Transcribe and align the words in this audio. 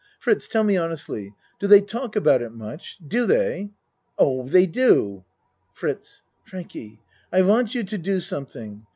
Fritz, 0.19 0.47
tell 0.47 0.63
me 0.63 0.77
honestly. 0.77 1.35
Do 1.59 1.67
they 1.67 1.79
talk 1.79 2.15
about 2.15 2.41
it 2.41 2.51
much? 2.51 2.97
Do 3.07 3.27
they? 3.27 3.69
Oh, 4.17 4.47
they 4.47 4.65
do. 4.65 5.25
FRITZ 5.75 6.23
Frankie, 6.43 6.99
I 7.31 7.43
want 7.43 7.75
you 7.75 7.83
to 7.83 7.99
do 7.99 8.19
something. 8.19 8.87